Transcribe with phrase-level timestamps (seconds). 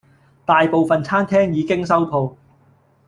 [0.45, 2.33] 大部份餐廳已經收舖